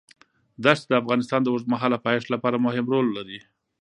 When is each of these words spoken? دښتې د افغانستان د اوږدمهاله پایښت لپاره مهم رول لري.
دښتې 0.63 0.87
د 0.89 0.93
افغانستان 1.01 1.39
د 1.43 1.47
اوږدمهاله 1.51 1.97
پایښت 2.05 2.27
لپاره 2.31 2.63
مهم 2.65 2.85
رول 2.93 3.07
لري. 3.17 3.39